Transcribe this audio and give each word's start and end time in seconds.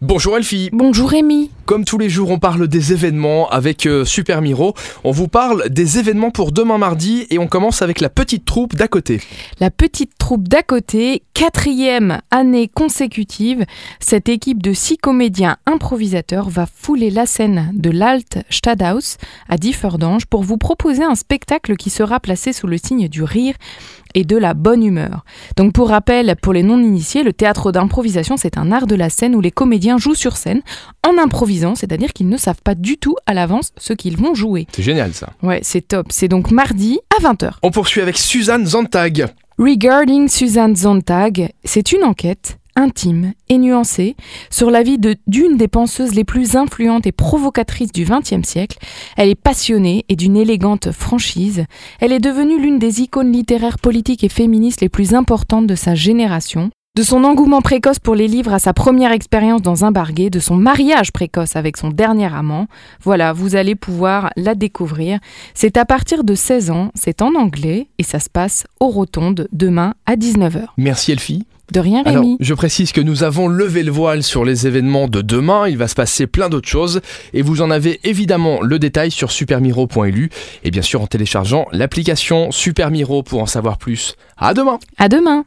Bonjour 0.00 0.36
Elfie. 0.36 0.70
Bonjour 0.72 1.10
Rémi 1.10 1.50
Comme 1.68 1.84
tous 1.84 1.98
les 1.98 2.08
jours 2.08 2.30
on 2.30 2.38
parle 2.38 2.66
des 2.66 2.94
événements 2.94 3.46
avec 3.50 3.84
euh, 3.84 4.06
Super 4.06 4.40
Miro, 4.40 4.72
on 5.04 5.10
vous 5.10 5.28
parle 5.28 5.68
des 5.68 5.98
événements 5.98 6.30
pour 6.30 6.50
demain 6.50 6.78
mardi 6.78 7.26
et 7.28 7.38
on 7.38 7.46
commence 7.46 7.82
avec 7.82 8.00
la 8.00 8.08
petite 8.08 8.46
troupe 8.46 8.74
d'à 8.74 8.88
côté. 8.88 9.20
La 9.60 9.70
petite 9.70 10.12
troupe 10.16 10.48
d'à 10.48 10.62
côté, 10.62 11.24
quatrième 11.34 12.22
année 12.30 12.68
consécutive, 12.68 13.66
cette 14.00 14.30
équipe 14.30 14.62
de 14.62 14.72
six 14.72 14.96
comédiens 14.96 15.58
improvisateurs 15.66 16.48
va 16.48 16.64
fouler 16.64 17.10
la 17.10 17.26
scène 17.26 17.70
de 17.74 17.90
l'Alt 17.90 18.38
Stadthaus 18.48 19.18
à 19.50 19.58
Differdange 19.58 20.24
pour 20.24 20.44
vous 20.44 20.56
proposer 20.56 21.04
un 21.04 21.16
spectacle 21.16 21.76
qui 21.76 21.90
sera 21.90 22.18
placé 22.18 22.54
sous 22.54 22.66
le 22.66 22.78
signe 22.78 23.08
du 23.08 23.22
rire 23.22 23.56
et 24.14 24.24
de 24.24 24.36
la 24.36 24.54
bonne 24.54 24.82
humeur. 24.82 25.24
Donc 25.56 25.72
pour 25.72 25.90
rappel, 25.90 26.34
pour 26.40 26.52
les 26.52 26.62
non-initiés, 26.62 27.22
le 27.22 27.32
théâtre 27.32 27.72
d'improvisation, 27.72 28.36
c'est 28.36 28.58
un 28.58 28.72
art 28.72 28.86
de 28.86 28.94
la 28.94 29.10
scène 29.10 29.34
où 29.34 29.40
les 29.40 29.50
comédiens 29.50 29.98
jouent 29.98 30.14
sur 30.14 30.36
scène 30.36 30.62
en 31.06 31.18
improvisant, 31.18 31.57
c'est-à-dire 31.74 32.12
qu'ils 32.12 32.28
ne 32.28 32.36
savent 32.36 32.62
pas 32.62 32.74
du 32.74 32.96
tout 32.98 33.16
à 33.26 33.34
l'avance 33.34 33.72
ce 33.76 33.92
qu'ils 33.92 34.16
vont 34.16 34.34
jouer. 34.34 34.66
C'est 34.72 34.82
génial 34.82 35.12
ça. 35.14 35.32
Ouais, 35.42 35.60
c'est 35.62 35.86
top. 35.86 36.06
C'est 36.10 36.28
donc 36.28 36.50
mardi 36.50 36.98
à 37.18 37.22
20h. 37.22 37.52
On 37.62 37.70
poursuit 37.70 38.00
avec 38.00 38.16
Suzanne 38.18 38.66
Zantag. 38.66 39.26
Regarding 39.58 40.28
Suzanne 40.28 40.76
Zontag, 40.76 41.50
c'est 41.64 41.92
une 41.92 42.04
enquête 42.04 42.58
intime 42.76 43.32
et 43.48 43.58
nuancée 43.58 44.14
sur 44.50 44.70
la 44.70 44.84
vie 44.84 44.98
de- 44.98 45.16
d'une 45.26 45.56
des 45.56 45.66
penseuses 45.66 46.14
les 46.14 46.22
plus 46.22 46.54
influentes 46.54 47.08
et 47.08 47.12
provocatrices 47.12 47.90
du 47.90 48.04
XXe 48.04 48.46
siècle. 48.48 48.78
Elle 49.16 49.30
est 49.30 49.34
passionnée 49.34 50.04
et 50.08 50.14
d'une 50.14 50.36
élégante 50.36 50.92
franchise. 50.92 51.64
Elle 51.98 52.12
est 52.12 52.20
devenue 52.20 52.60
l'une 52.62 52.78
des 52.78 53.00
icônes 53.02 53.32
littéraires, 53.32 53.78
politiques 53.80 54.22
et 54.22 54.28
féministes 54.28 54.80
les 54.80 54.88
plus 54.88 55.12
importantes 55.12 55.66
de 55.66 55.74
sa 55.74 55.96
génération. 55.96 56.70
De 56.98 57.04
son 57.04 57.22
engouement 57.22 57.62
précoce 57.62 58.00
pour 58.00 58.16
les 58.16 58.26
livres 58.26 58.52
à 58.52 58.58
sa 58.58 58.72
première 58.72 59.12
expérience 59.12 59.62
dans 59.62 59.84
un 59.84 59.92
barguet, 59.92 60.30
de 60.30 60.40
son 60.40 60.56
mariage 60.56 61.12
précoce 61.12 61.54
avec 61.54 61.76
son 61.76 61.90
dernier 61.90 62.26
amant, 62.34 62.66
voilà, 63.04 63.32
vous 63.32 63.54
allez 63.54 63.76
pouvoir 63.76 64.30
la 64.34 64.56
découvrir. 64.56 65.20
C'est 65.54 65.76
à 65.76 65.84
partir 65.84 66.24
de 66.24 66.34
16 66.34 66.72
ans, 66.72 66.90
c'est 66.96 67.22
en 67.22 67.36
anglais 67.36 67.86
et 67.98 68.02
ça 68.02 68.18
se 68.18 68.28
passe 68.28 68.66
aux 68.80 68.88
Rotondes 68.88 69.46
demain 69.52 69.94
à 70.06 70.16
19h. 70.16 70.64
Merci 70.76 71.12
Elfie. 71.12 71.46
De 71.70 71.78
rien 71.78 72.02
Alors, 72.04 72.24
Rémi. 72.24 72.36
je 72.40 72.54
précise 72.54 72.90
que 72.90 73.00
nous 73.00 73.22
avons 73.22 73.46
levé 73.46 73.84
le 73.84 73.92
voile 73.92 74.24
sur 74.24 74.44
les 74.44 74.66
événements 74.66 75.06
de 75.06 75.22
demain, 75.22 75.68
il 75.68 75.78
va 75.78 75.86
se 75.86 75.94
passer 75.94 76.26
plein 76.26 76.48
d'autres 76.48 76.66
choses 76.66 77.00
et 77.32 77.42
vous 77.42 77.62
en 77.62 77.70
avez 77.70 78.00
évidemment 78.02 78.60
le 78.60 78.80
détail 78.80 79.12
sur 79.12 79.30
supermiro.lu 79.30 80.30
et 80.64 80.70
bien 80.72 80.82
sûr 80.82 81.00
en 81.00 81.06
téléchargeant 81.06 81.66
l'application 81.70 82.50
Supermiro 82.50 83.22
pour 83.22 83.40
en 83.40 83.46
savoir 83.46 83.78
plus. 83.78 84.16
À 84.36 84.52
demain 84.52 84.80
À 84.96 85.08
demain 85.08 85.44